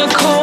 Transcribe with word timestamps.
the 0.00 0.14
cold. 0.14 0.39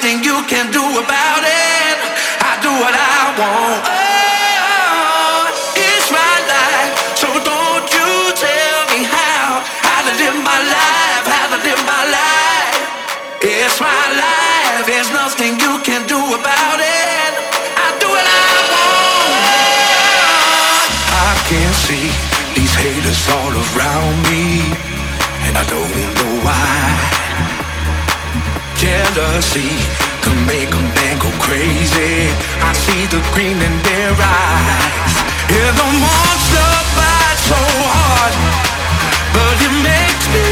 nothing 0.00 0.22
you 0.22 0.44
can 0.46 0.70
do 0.70 0.80
about 0.80 1.42
it. 1.42 1.98
I 2.40 2.58
do 2.62 2.70
what 2.70 2.94
I 2.94 3.88
want. 3.88 3.97
ecstasy 29.18 29.70
can 30.22 30.46
make 30.46 30.70
a 30.70 30.82
man 30.94 31.18
go 31.18 31.30
crazy. 31.42 32.30
I 32.62 32.72
see 32.72 33.06
the 33.06 33.20
green 33.34 33.58
in 33.58 33.74
their 33.82 34.12
eyes. 34.14 35.14
Yeah, 35.50 35.72
the 35.80 35.88
monster 36.02 36.70
bites 36.96 37.42
so 37.50 37.58
hard, 37.58 38.34
but 39.34 39.56
it 39.66 39.74
makes 39.82 40.26
me. 40.34 40.47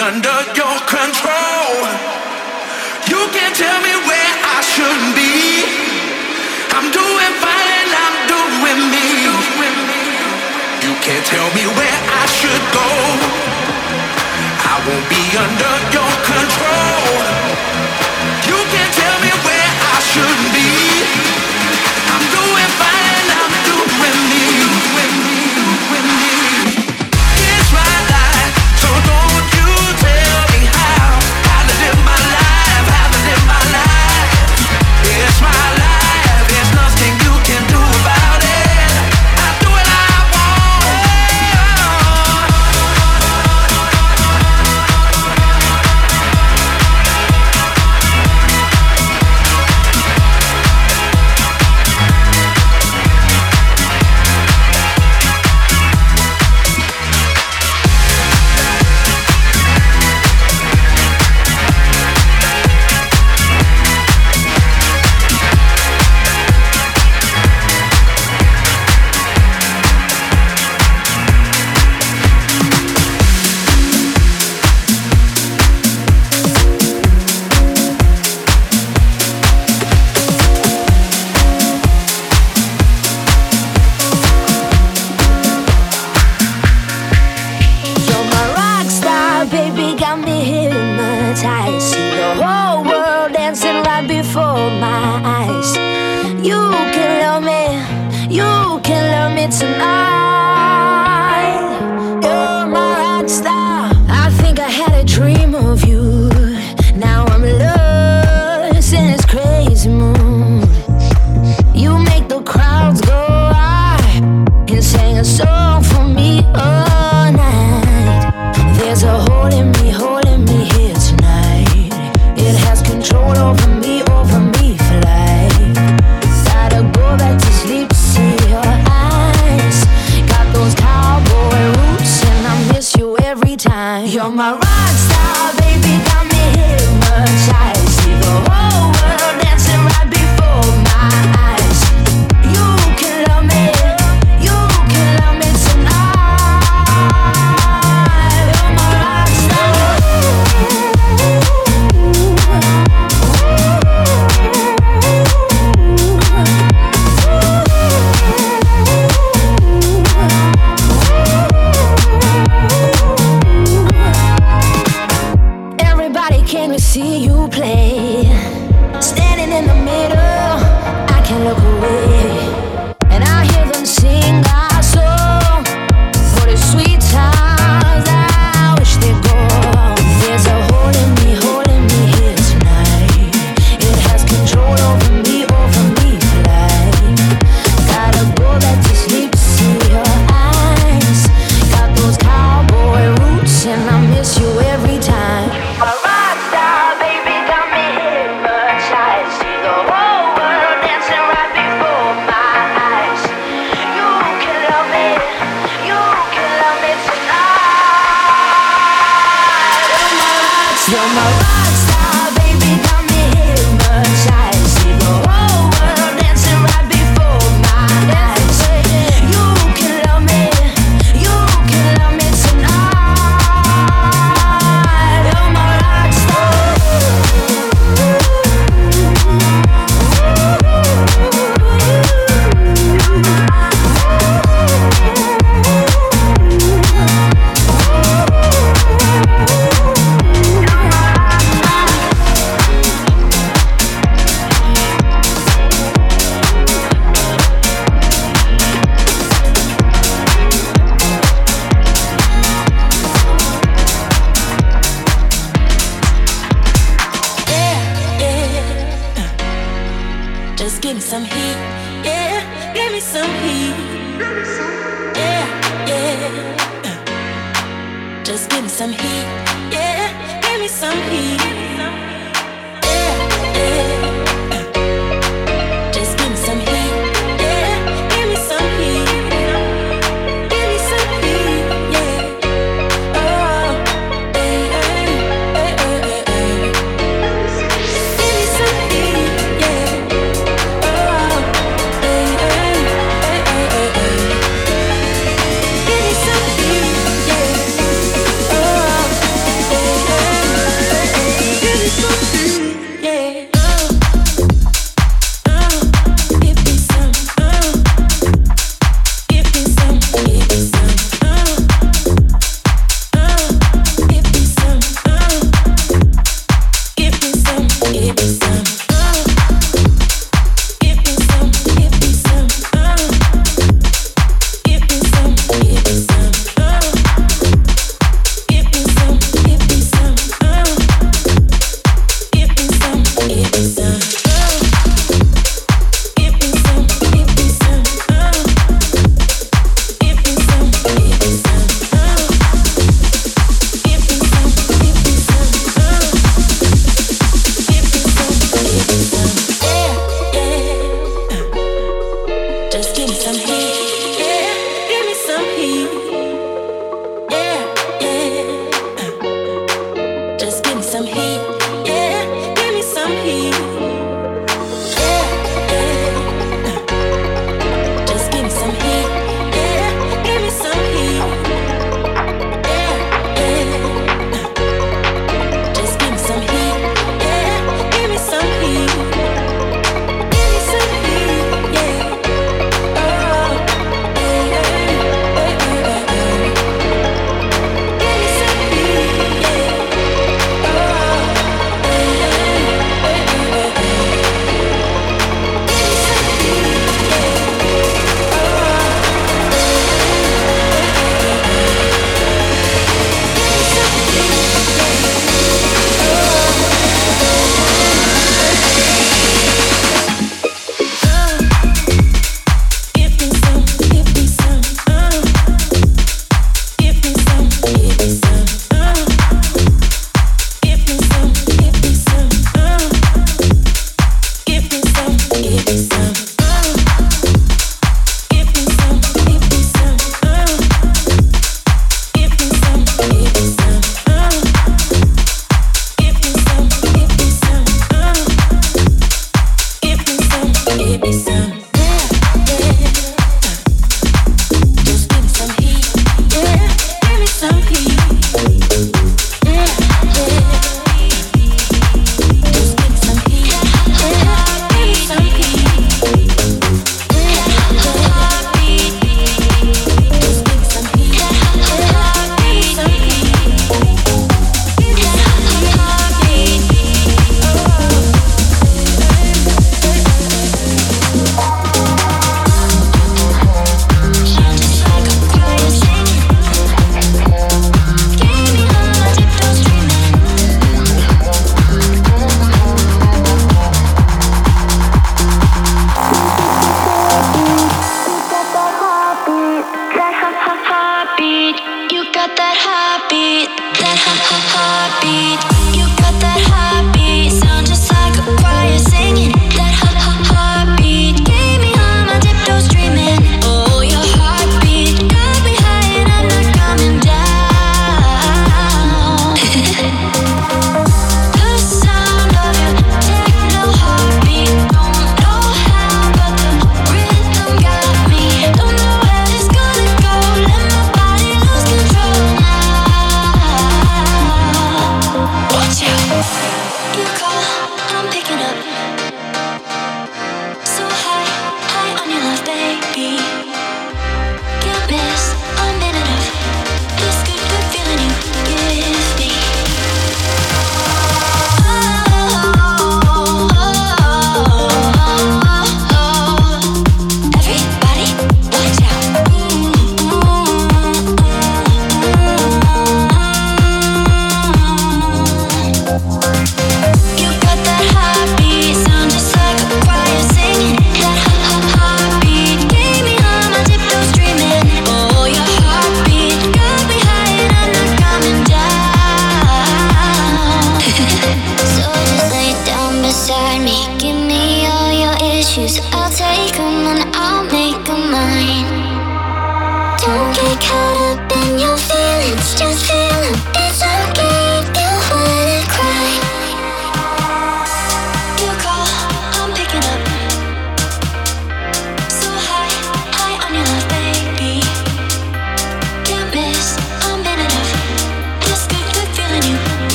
under 0.00 0.40
your 0.56 0.76
control. 0.88 1.76
You 3.04 3.20
can 3.36 3.52
tell 3.52 3.78
me 3.84 3.92
where 4.08 4.32
I 4.56 4.58
should 4.64 5.04
be. 5.12 5.36
I'm 6.72 6.88
doing 6.88 7.34
fine, 7.44 7.90
I'm 8.04 8.16
doing 8.24 8.80
me. 8.88 9.08
You 10.80 10.92
can't 11.04 11.26
tell 11.26 11.48
me 11.52 11.64
where 11.76 11.98
I 12.16 12.24
should 12.32 12.64
go. 12.72 12.88
I 14.72 14.74
won't 14.88 15.06
be 15.12 15.22
under 15.36 15.89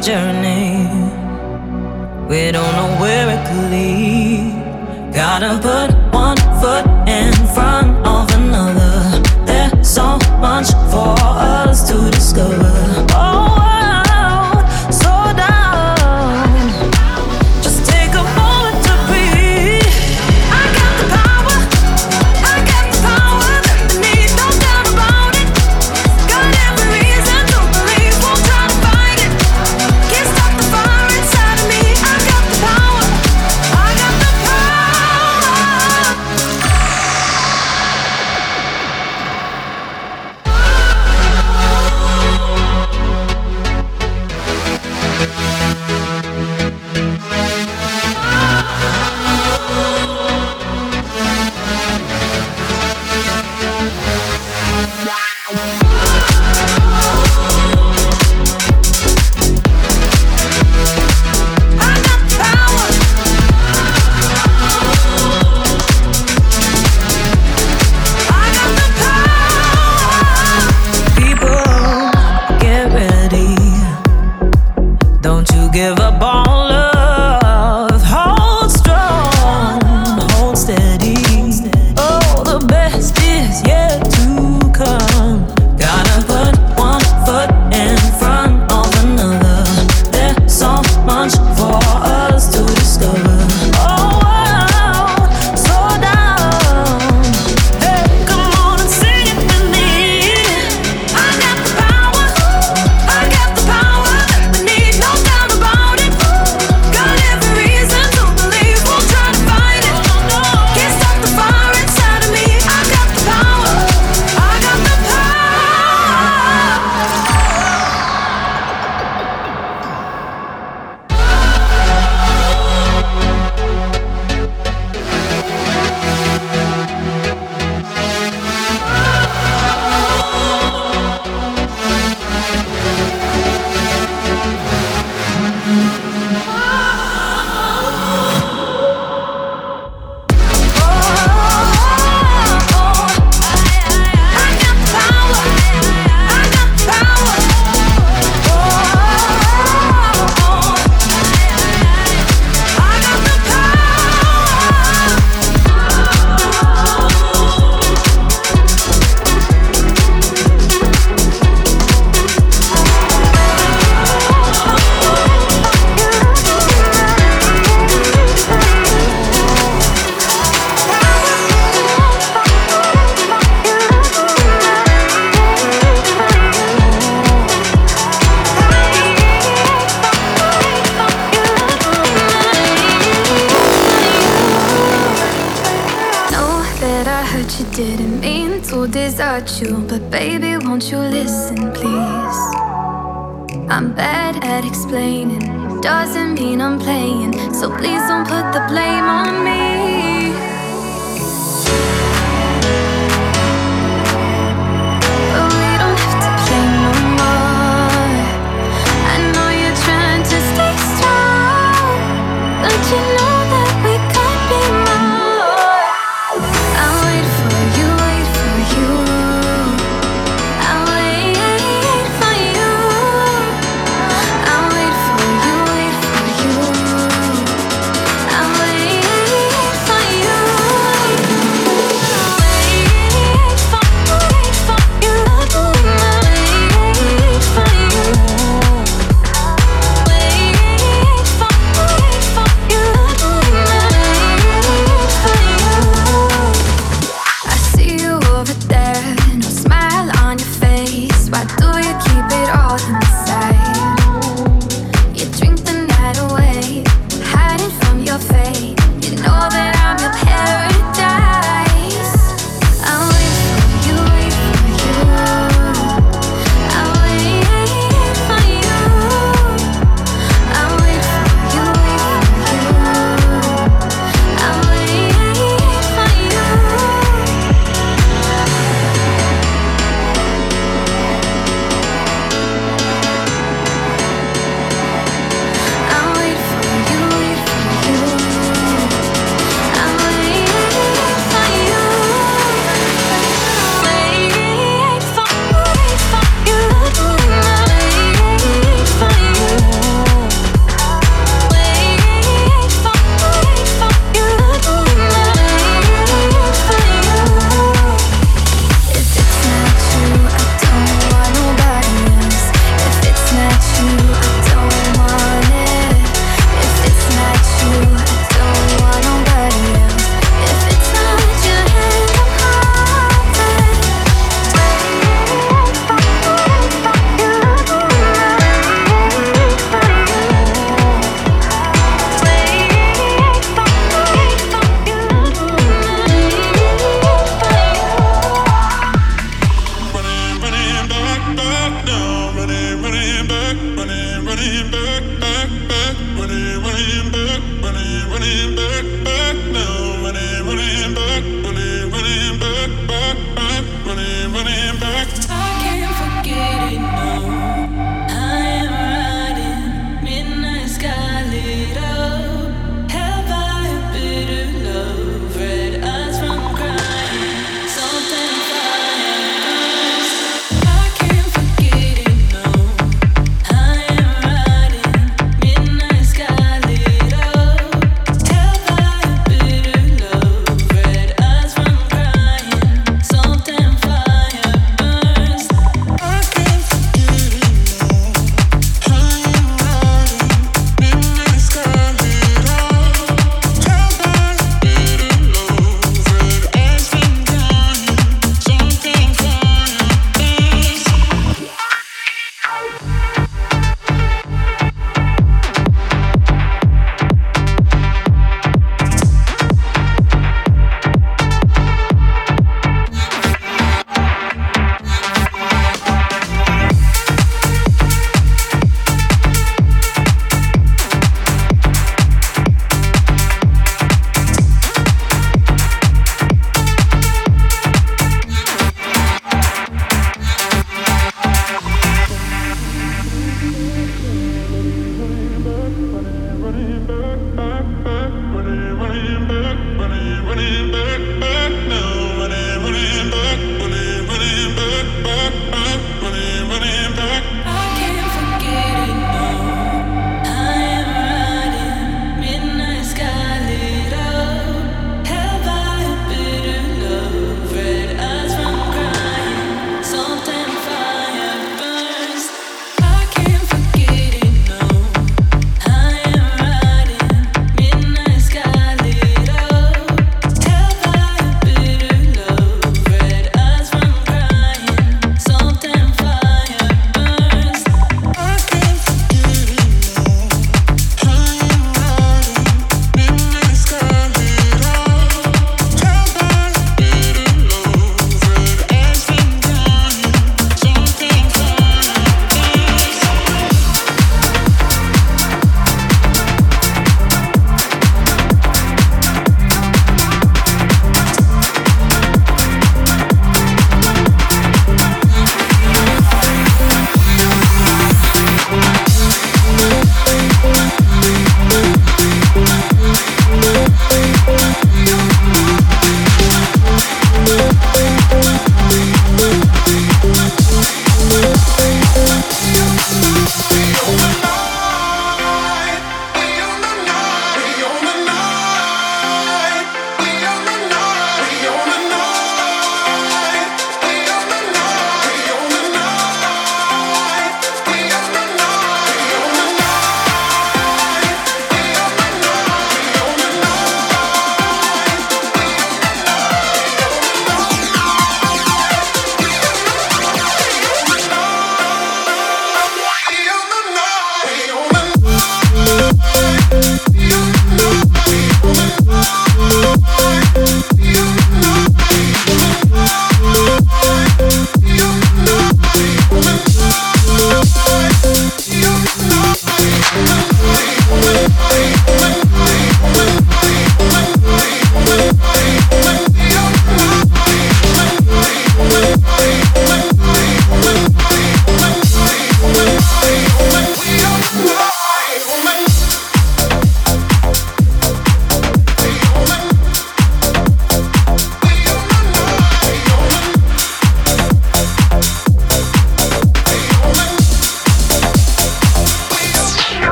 journey. 0.00 0.39